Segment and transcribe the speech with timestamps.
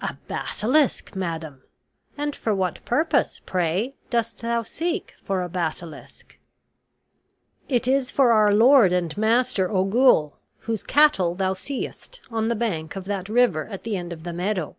[0.00, 1.64] "A basilisk, madam!
[2.16, 6.38] and for what purpose, pray, dost thou seek for a basilisk?"
[7.68, 12.94] "It is for our lord and master Ogul, whose cattle thou seest on the bank
[12.94, 14.76] of that river at the end of the meadow.